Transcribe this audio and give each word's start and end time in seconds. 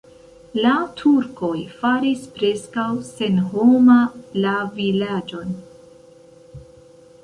La 0.61 0.69
turkoj 1.01 1.51
faris 1.83 2.25
preskaŭ 2.39 2.87
senhoma 3.11 4.01
la 4.45 4.59
vilaĝon. 4.83 5.57